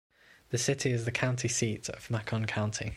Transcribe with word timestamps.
The 0.49 0.57
city 0.57 0.91
is 0.93 1.05
the 1.05 1.11
county 1.11 1.47
seat 1.47 1.87
of 1.87 2.09
Macon 2.09 2.47
County. 2.47 2.89